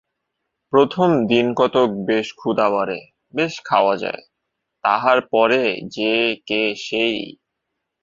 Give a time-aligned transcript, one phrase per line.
[0.73, 2.99] প্রথম দিনকতক বেশ ক্ষুধা বাড়ে,
[3.33, 4.23] বেশ খাওয়া যায়,
[4.83, 5.61] তাহার পরে
[5.87, 7.17] যে-কে সেই।